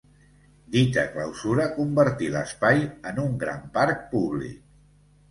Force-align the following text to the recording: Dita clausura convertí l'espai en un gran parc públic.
Dita 0.75 1.01
clausura 1.15 1.67
convertí 1.75 2.29
l'espai 2.35 2.81
en 3.11 3.19
un 3.25 3.35
gran 3.43 3.61
parc 3.77 4.01
públic. 4.15 4.57